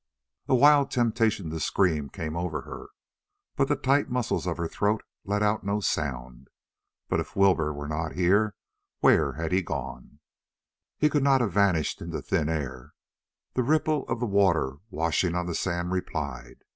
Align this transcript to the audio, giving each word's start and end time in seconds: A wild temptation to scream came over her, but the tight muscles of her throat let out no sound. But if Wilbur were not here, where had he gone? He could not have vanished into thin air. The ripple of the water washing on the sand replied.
A 0.47 0.55
wild 0.55 0.89
temptation 0.89 1.51
to 1.51 1.59
scream 1.59 2.09
came 2.09 2.35
over 2.35 2.61
her, 2.61 2.87
but 3.55 3.67
the 3.67 3.75
tight 3.75 4.09
muscles 4.09 4.47
of 4.47 4.57
her 4.57 4.67
throat 4.67 5.03
let 5.25 5.43
out 5.43 5.63
no 5.63 5.79
sound. 5.79 6.47
But 7.07 7.19
if 7.19 7.35
Wilbur 7.35 7.71
were 7.71 7.87
not 7.87 8.13
here, 8.13 8.55
where 9.01 9.33
had 9.33 9.51
he 9.51 9.61
gone? 9.61 10.19
He 10.97 11.07
could 11.07 11.21
not 11.21 11.41
have 11.41 11.53
vanished 11.53 12.01
into 12.01 12.19
thin 12.19 12.49
air. 12.49 12.93
The 13.53 13.61
ripple 13.61 14.07
of 14.07 14.19
the 14.19 14.25
water 14.25 14.77
washing 14.89 15.35
on 15.35 15.45
the 15.45 15.53
sand 15.53 15.91
replied. 15.91 16.63